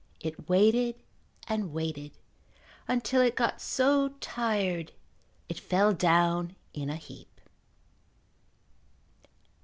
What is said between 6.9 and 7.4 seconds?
heap.